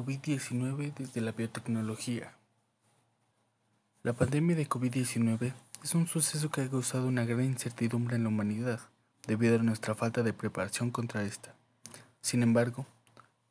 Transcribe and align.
COVID-19 0.00 0.94
desde 0.94 1.20
la 1.20 1.32
biotecnología. 1.32 2.32
La 4.02 4.14
pandemia 4.14 4.56
de 4.56 4.66
COVID-19 4.66 5.52
es 5.84 5.94
un 5.94 6.06
suceso 6.06 6.50
que 6.50 6.62
ha 6.62 6.70
causado 6.70 7.06
una 7.06 7.26
gran 7.26 7.44
incertidumbre 7.44 8.16
en 8.16 8.22
la 8.22 8.30
humanidad 8.30 8.80
debido 9.26 9.56
a 9.56 9.62
nuestra 9.62 9.94
falta 9.94 10.22
de 10.22 10.32
preparación 10.32 10.90
contra 10.90 11.22
esta. 11.24 11.54
Sin 12.22 12.42
embargo, 12.42 12.86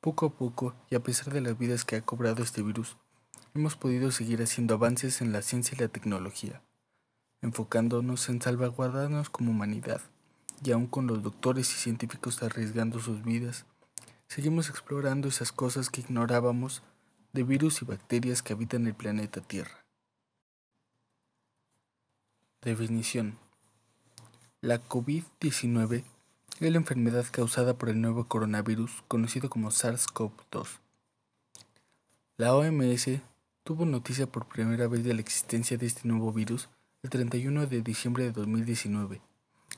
poco 0.01 0.25
a 0.25 0.29
poco 0.31 0.73
y 0.89 0.95
a 0.95 1.03
pesar 1.03 1.31
de 1.31 1.41
las 1.41 1.55
vidas 1.55 1.85
que 1.85 1.97
ha 1.97 2.01
cobrado 2.01 2.41
este 2.41 2.63
virus, 2.63 2.97
hemos 3.53 3.75
podido 3.75 4.09
seguir 4.09 4.41
haciendo 4.41 4.73
avances 4.73 5.21
en 5.21 5.31
la 5.31 5.43
ciencia 5.43 5.75
y 5.77 5.81
la 5.81 5.89
tecnología, 5.89 6.63
enfocándonos 7.43 8.27
en 8.27 8.41
salvaguardarnos 8.41 9.29
como 9.29 9.51
humanidad 9.51 10.01
y 10.63 10.71
aún 10.71 10.87
con 10.87 11.05
los 11.05 11.21
doctores 11.21 11.69
y 11.75 11.77
científicos 11.77 12.41
arriesgando 12.41 12.99
sus 12.99 13.23
vidas 13.23 13.65
seguimos 14.29 14.69
explorando 14.69 15.27
esas 15.27 15.51
cosas 15.51 15.89
que 15.89 16.01
ignorábamos 16.01 16.83
de 17.33 17.43
virus 17.43 17.81
y 17.81 17.85
bacterias 17.85 18.43
que 18.43 18.53
habitan 18.53 18.85
el 18.85 18.93
planeta 18.93 19.41
Tierra. 19.41 19.83
Definición. 22.61 23.39
La 24.61 24.83
COVID-19 24.83 26.03
es 26.59 26.71
la 26.71 26.77
enfermedad 26.77 27.25
causada 27.31 27.73
por 27.73 27.89
el 27.89 28.01
nuevo 28.01 28.25
coronavirus 28.25 29.03
conocido 29.07 29.49
como 29.49 29.71
SARS-CoV-2. 29.71 30.79
La 32.37 32.53
OMS 32.53 33.21
tuvo 33.63 33.85
noticia 33.85 34.27
por 34.27 34.47
primera 34.47 34.87
vez 34.87 35.03
de 35.03 35.13
la 35.15 35.21
existencia 35.21 35.77
de 35.77 35.87
este 35.87 36.07
nuevo 36.07 36.31
virus 36.31 36.69
el 37.01 37.09
31 37.09 37.65
de 37.65 37.81
diciembre 37.81 38.25
de 38.25 38.31
2019, 38.31 39.21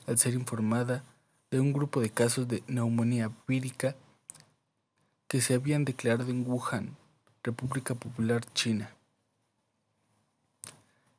al 0.06 0.18
ser 0.18 0.34
informada 0.34 1.04
de 1.50 1.60
un 1.60 1.72
grupo 1.72 2.00
de 2.00 2.10
casos 2.10 2.48
de 2.48 2.62
neumonía 2.66 3.30
vírica 3.46 3.96
que 5.32 5.40
se 5.40 5.54
habían 5.54 5.86
declarado 5.86 6.30
en 6.30 6.46
Wuhan, 6.46 6.94
República 7.42 7.94
Popular 7.94 8.44
China. 8.52 8.94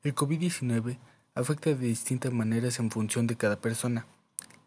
El 0.04 0.14
COVID-19 0.14 1.00
afecta 1.34 1.72
de 1.72 1.88
distintas 1.88 2.32
maneras 2.32 2.78
en 2.78 2.92
función 2.92 3.26
de 3.26 3.38
cada 3.38 3.60
persona. 3.60 4.06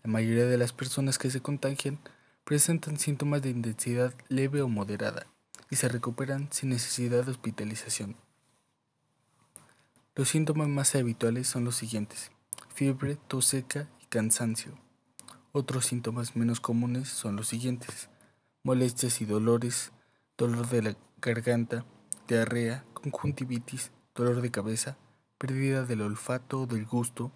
La 0.02 0.10
mayoría 0.10 0.46
de 0.46 0.58
las 0.58 0.72
personas 0.72 1.16
que 1.16 1.30
se 1.30 1.42
contagian 1.42 2.00
presentan 2.42 2.98
síntomas 2.98 3.40
de 3.40 3.50
intensidad 3.50 4.12
leve 4.28 4.62
o 4.62 4.68
moderada 4.68 5.28
y 5.70 5.76
se 5.76 5.88
recuperan 5.88 6.48
sin 6.50 6.70
necesidad 6.70 7.24
de 7.24 7.30
hospitalización. 7.30 8.16
Los 10.16 10.28
síntomas 10.28 10.66
más 10.66 10.92
habituales 10.96 11.46
son 11.46 11.64
los 11.64 11.76
siguientes: 11.76 12.32
fiebre, 12.74 13.16
tos 13.28 13.46
seca 13.46 13.88
y 14.02 14.06
cansancio. 14.06 14.76
Otros 15.52 15.86
síntomas 15.86 16.34
menos 16.34 16.58
comunes 16.58 17.08
son 17.08 17.36
los 17.36 17.46
siguientes: 17.46 18.08
molestias 18.66 19.20
y 19.20 19.26
dolores, 19.26 19.92
dolor 20.36 20.68
de 20.68 20.82
la 20.82 20.96
garganta, 21.22 21.84
diarrea, 22.26 22.84
conjuntivitis, 22.94 23.92
dolor 24.12 24.40
de 24.40 24.50
cabeza, 24.50 24.98
pérdida 25.38 25.84
del 25.84 26.00
olfato 26.00 26.62
o 26.62 26.66
del 26.66 26.84
gusto, 26.84 27.30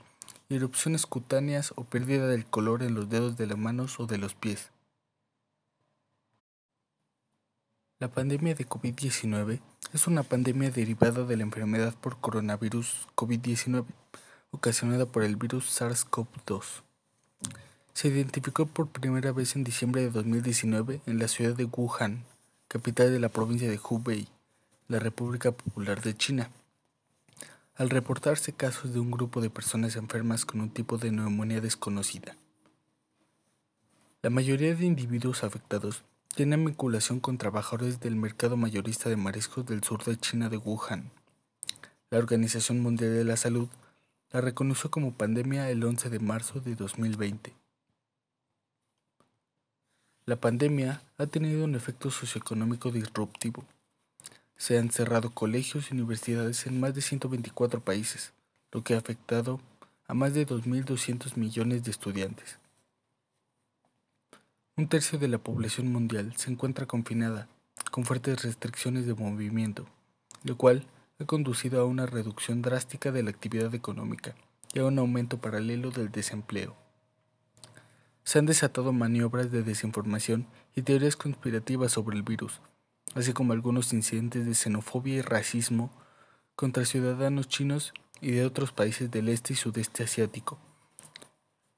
erupciones 0.49 1.07
cutáneas 1.07 1.73
o 1.77 1.85
pérdida 1.85 2.27
del 2.27 2.47
color 2.47 2.83
en 2.83 2.97
los 2.97 3.09
dedos 3.09 3.37
de 3.37 3.47
las 3.47 3.57
manos 3.57 4.01
o 4.01 4.09
de 4.09 4.19
los 4.19 4.35
pies. 4.35 4.73
La 8.01 8.09
pandemia 8.09 8.57
de 8.57 8.67
COVID-19 8.67 9.61
es 9.93 10.09
una 10.09 10.25
pandemia 10.25 10.73
derivada 10.73 11.23
de 11.23 11.37
la 11.37 11.45
enfermedad 11.45 11.95
por 11.95 12.19
coronavirus 12.19 13.07
COVID-19 13.15 13.85
ocasionada 14.51 15.07
por 15.07 15.23
el 15.23 15.37
virus 15.37 15.81
SARS-CoV-2. 15.81 16.83
Se 18.01 18.09
identificó 18.09 18.65
por 18.65 18.89
primera 18.89 19.31
vez 19.31 19.57
en 19.57 19.63
diciembre 19.63 20.01
de 20.01 20.09
2019 20.09 21.03
en 21.05 21.19
la 21.19 21.29
ciudad 21.29 21.55
de 21.55 21.67
Wuhan, 21.67 22.25
capital 22.67 23.13
de 23.13 23.21
la 23.21 23.29
provincia 23.29 23.69
de 23.69 23.79
Hubei, 23.79 24.27
la 24.89 24.99
República 24.99 25.53
Popular 25.53 26.01
de 26.01 26.17
China. 26.17 26.49
Al 27.77 27.91
reportarse 27.91 28.55
casos 28.55 28.95
de 28.95 29.01
un 29.01 29.11
grupo 29.11 29.43
de 29.43 29.51
personas 29.51 29.97
enfermas 29.97 30.47
con 30.47 30.63
un 30.63 30.71
tipo 30.71 30.97
de 30.97 31.11
neumonía 31.11 31.61
desconocida. 31.61 32.37
La 34.23 34.31
mayoría 34.31 34.75
de 34.75 34.87
individuos 34.87 35.45
afectados 35.45 36.03
tienen 36.35 36.65
vinculación 36.65 37.21
con 37.21 37.37
trabajadores 37.37 38.01
del 38.01 38.17
mercado 38.17 38.57
mayorista 38.57 39.11
de 39.11 39.17
mariscos 39.17 39.67
del 39.67 39.85
sur 39.85 40.03
de 40.05 40.17
China 40.17 40.49
de 40.49 40.57
Wuhan. 40.57 41.11
La 42.09 42.17
Organización 42.17 42.81
Mundial 42.81 43.13
de 43.13 43.25
la 43.25 43.37
Salud 43.37 43.69
la 44.33 44.41
reconoció 44.41 44.91
como 44.91 45.13
pandemia 45.13 45.69
el 45.69 45.85
11 45.85 46.09
de 46.09 46.19
marzo 46.19 46.61
de 46.61 46.77
2020. 46.77 47.60
La 50.31 50.37
pandemia 50.37 51.03
ha 51.19 51.27
tenido 51.27 51.65
un 51.65 51.75
efecto 51.75 52.09
socioeconómico 52.09 52.93
disruptivo. 52.93 53.65
Se 54.57 54.79
han 54.79 54.93
cerrado 54.93 55.31
colegios 55.35 55.91
y 55.91 55.95
universidades 55.95 56.69
en 56.69 56.79
más 56.79 56.95
de 56.95 57.03
124 57.03 57.81
países, 57.81 58.33
lo 58.71 58.85
que 58.85 58.95
ha 58.95 58.99
afectado 58.99 59.61
a 60.07 60.15
más 60.15 60.33
de 60.33 60.47
2.200 60.47 61.37
millones 61.37 61.83
de 61.83 61.91
estudiantes. 61.91 62.61
Un 64.77 64.87
tercio 64.87 65.19
de 65.19 65.27
la 65.27 65.39
población 65.39 65.91
mundial 65.91 66.33
se 66.37 66.53
encuentra 66.53 66.87
confinada, 66.87 67.49
con 67.91 68.05
fuertes 68.05 68.45
restricciones 68.45 69.07
de 69.07 69.15
movimiento, 69.15 69.85
lo 70.45 70.57
cual 70.57 70.87
ha 71.19 71.25
conducido 71.25 71.81
a 71.81 71.87
una 71.87 72.07
reducción 72.07 72.63
drástica 72.63 73.11
de 73.11 73.25
la 73.25 73.31
actividad 73.31 73.75
económica 73.75 74.37
y 74.73 74.79
a 74.79 74.85
un 74.85 74.97
aumento 75.01 75.39
paralelo 75.39 75.91
del 75.91 76.13
desempleo 76.13 76.77
se 78.25 78.39
han 78.39 78.47
desatado 78.47 78.93
maniobras 78.93 79.51
de 79.51 79.63
desinformación 79.63 80.47
y 80.75 80.83
teorías 80.83 81.17
conspirativas 81.17 81.93
sobre 81.93 82.17
el 82.17 82.23
virus, 82.23 82.61
así 83.15 83.33
como 83.33 83.53
algunos 83.53 83.93
incidentes 83.93 84.47
de 84.47 84.55
xenofobia 84.55 85.17
y 85.17 85.23
racismo 85.23 85.91
contra 86.55 86.85
ciudadanos 86.85 87.49
chinos 87.49 87.93
y 88.21 88.33
de 88.33 88.45
otros 88.45 88.73
países 88.73 89.11
del 89.11 89.29
este 89.29 89.55
y 89.55 89.57
sudeste 89.57 90.05
asiático. 90.05 90.59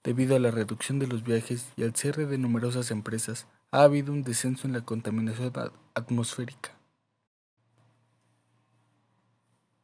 Debido 0.03 0.34
a 0.34 0.41
la 0.41 0.50
reducción 0.50 0.98
de 0.98 1.06
los 1.06 1.22
viajes 1.22 1.69
y 1.76 1.84
al 1.84 1.94
cierre 1.94 2.26
de 2.26 2.36
numerosas 2.36 2.91
empresas, 2.91 3.47
ha 3.70 3.84
habido 3.84 4.12
un 4.12 4.24
descenso 4.24 4.66
en 4.66 4.72
la 4.72 4.80
contaminación 4.80 5.53
atmosférica. 5.94 6.72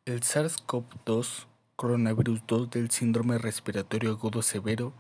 El 0.05 0.23
SARS-CoV-2, 0.23 1.47
coronavirus 1.77 2.43
2 2.47 2.71
del 2.71 2.91
síndrome 2.91 3.39
respiratorio 3.39 4.11
agudo 4.11 4.43
severo, 4.43 4.93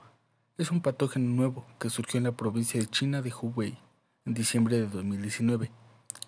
es 0.58 0.72
un 0.72 0.82
patógeno 0.82 1.30
nuevo 1.30 1.64
que 1.78 1.88
surgió 1.88 2.18
en 2.18 2.24
la 2.24 2.32
provincia 2.32 2.80
de 2.80 2.88
China 2.88 3.22
de 3.22 3.32
Hubei 3.32 3.78
en 4.26 4.34
diciembre 4.34 4.76
de 4.76 4.88
2019 4.88 5.70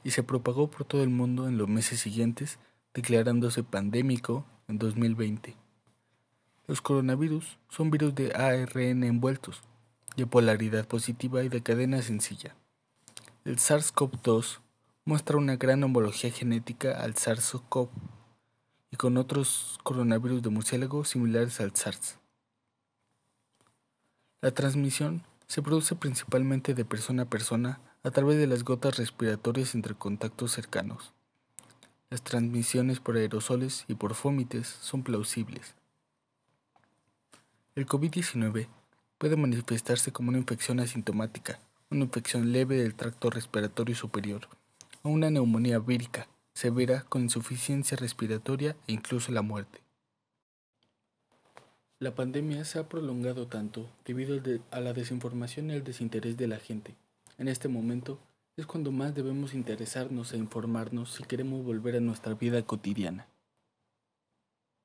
y 0.05 0.13
se 0.13 0.23
propagó 0.23 0.71
por 0.71 0.85
todo 0.85 1.03
el 1.03 1.09
mundo 1.09 1.49
en 1.49 1.59
los 1.59 1.69
meses 1.69 1.99
siguientes, 1.99 2.61
declarándose 2.95 3.65
pandémico 3.65 4.47
en 4.69 4.79
2020. 4.79 5.57
Los 6.69 6.81
coronavirus 6.81 7.59
son 7.69 7.91
virus 7.91 8.15
de 8.15 8.33
ARN 8.33 9.03
envueltos, 9.03 9.63
de 10.17 10.27
polaridad 10.27 10.87
positiva 10.87 11.43
y 11.43 11.49
de 11.49 11.65
cadena 11.65 12.01
sencilla. 12.01 12.55
El 13.45 13.57
SARS-CoV-2 13.57 14.61
muestra 15.05 15.39
una 15.39 15.57
gran 15.57 15.83
homología 15.83 16.31
genética 16.31 17.01
al 17.01 17.15
SARS-CoV 17.15 17.89
y 18.93 18.97
con 18.97 19.17
otros 19.17 19.81
coronavirus 19.83 20.41
de 20.41 20.51
murciélago 20.51 21.05
similares 21.05 21.61
al 21.61 21.75
SARS. 21.75 22.21
La 24.43 24.53
transmisión 24.53 25.23
se 25.49 25.61
produce 25.61 25.97
principalmente 25.97 26.73
de 26.73 26.87
persona 26.87 27.25
a 27.25 27.29
persona 27.29 27.81
a 28.03 28.11
través 28.11 28.39
de 28.39 28.47
las 28.47 28.65
gotas 28.65 28.97
respiratorias 28.97 29.75
entre 29.75 29.95
contactos 29.95 30.53
cercanos. 30.53 31.13
Las 32.09 32.23
transmisiones 32.23 33.01
por 33.01 33.17
aerosoles 33.17 33.85
y 33.87 33.97
por 33.97 34.15
fómites 34.15 34.67
son 34.67 35.03
plausibles. 35.03 35.75
El 37.75 37.87
COVID-19 37.87 38.69
puede 39.19 39.37
manifestarse 39.37 40.11
como 40.11 40.31
una 40.31 40.39
infección 40.39 40.81
asintomática, 40.81 41.61
una 41.91 42.05
infección 42.05 42.51
leve 42.51 42.77
del 42.77 42.95
tracto 42.95 43.29
respiratorio 43.29 43.95
superior, 43.95 44.49
o 45.03 45.11
una 45.11 45.29
neumonía 45.29 45.79
vírica 45.81 46.29
severa 46.55 47.05
con 47.11 47.23
insuficiencia 47.23 47.99
respiratoria 47.99 48.75
e 48.87 48.93
incluso 48.95 49.33
la 49.33 49.43
muerte. 49.43 49.83
La 52.03 52.15
pandemia 52.15 52.65
se 52.65 52.79
ha 52.79 52.89
prolongado 52.89 53.47
tanto 53.47 53.87
debido 54.07 54.41
a 54.71 54.81
la 54.81 54.95
desinformación 54.95 55.69
y 55.69 55.75
al 55.75 55.85
desinterés 55.85 56.39
de 56.39 56.49
la 56.49 56.57
gente. 56.57 56.95
En 57.37 57.47
este 57.47 57.69
momento 57.69 58.19
es 58.57 58.65
cuando 58.65 58.91
más 58.91 59.15
debemos 59.15 59.53
interesarnos 59.53 60.33
e 60.33 60.39
informarnos 60.39 61.13
si 61.13 61.25
queremos 61.25 61.63
volver 61.63 61.97
a 61.97 62.01
nuestra 62.01 62.33
vida 62.33 62.63
cotidiana. 62.63 63.27